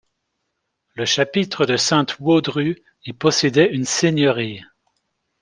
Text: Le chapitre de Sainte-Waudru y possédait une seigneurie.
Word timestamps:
Le 0.95 1.05
chapitre 1.05 1.67
de 1.67 1.77
Sainte-Waudru 1.77 2.81
y 3.05 3.13
possédait 3.13 3.69
une 3.71 3.85
seigneurie. 3.85 4.63